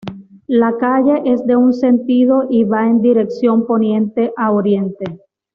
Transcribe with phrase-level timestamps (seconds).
[0.47, 5.05] La calle es de un sentido y va en dirección poniente a oriente.